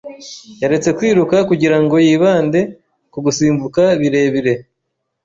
[0.61, 2.61] Yaretse kwiruka kugirango yibande
[3.11, 4.53] ku gusimbuka birebire.